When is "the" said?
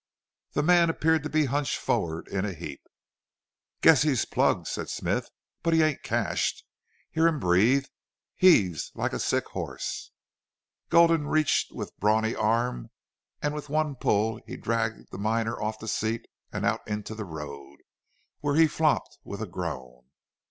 0.53-0.63, 15.11-15.19, 15.77-15.87, 17.13-17.23